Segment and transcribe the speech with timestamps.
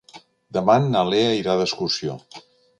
[0.57, 2.19] Demà na Lea irà d'excursió.